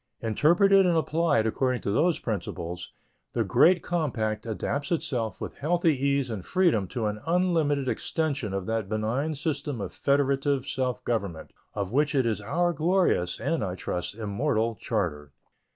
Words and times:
Interpreted 0.23 0.83
and 0.83 0.97
applied 0.97 1.45
according 1.45 1.81
to 1.83 1.91
those 1.91 2.17
principles, 2.17 2.91
the 3.33 3.43
great 3.43 3.83
compact 3.83 4.47
adapts 4.47 4.91
itself 4.91 5.39
with 5.39 5.57
healthy 5.57 5.95
ease 5.95 6.31
and 6.31 6.43
freedom 6.43 6.87
to 6.87 7.05
an 7.05 7.21
unlimited 7.27 7.87
extension 7.87 8.51
of 8.51 8.65
that 8.65 8.89
benign 8.89 9.35
system 9.35 9.79
of 9.79 9.93
federative 9.93 10.65
self 10.65 11.03
government 11.05 11.53
of 11.75 11.91
which 11.91 12.15
it 12.15 12.25
is 12.25 12.41
our 12.41 12.73
glorious 12.73 13.39
and, 13.39 13.63
I 13.63 13.75
trust, 13.75 14.15
immortal 14.15 14.73
charter. 14.73 15.33